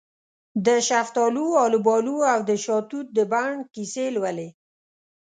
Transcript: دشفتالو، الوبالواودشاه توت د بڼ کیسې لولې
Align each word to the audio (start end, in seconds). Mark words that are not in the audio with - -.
دشفتالو، 0.67 1.45
الوبالواودشاه 1.63 2.81
توت 2.89 3.07
د 3.17 3.19
بڼ 3.31 3.49
کیسې 3.73 4.05
لولې 4.15 4.49